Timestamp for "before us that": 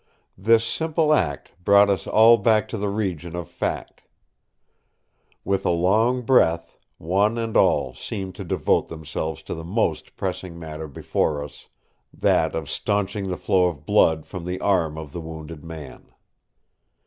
10.87-12.55